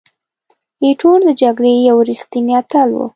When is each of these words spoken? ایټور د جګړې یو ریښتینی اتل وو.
ایټور 0.83 1.19
د 1.27 1.29
جګړې 1.41 1.73
یو 1.89 1.97
ریښتینی 2.09 2.53
اتل 2.61 2.89
وو. 2.93 3.05